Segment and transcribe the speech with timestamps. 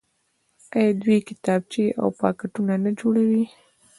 [0.75, 3.43] آیا دوی کتابچې او پاکټونه نه جوړوي؟